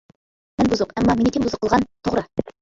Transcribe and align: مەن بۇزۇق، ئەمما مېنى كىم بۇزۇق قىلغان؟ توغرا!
مەن 0.61 0.69
بۇزۇق، 0.71 0.95
ئەمما 0.95 1.15
مېنى 1.19 1.33
كىم 1.35 1.45
بۇزۇق 1.47 1.63
قىلغان؟ 1.67 1.87
توغرا! 2.09 2.27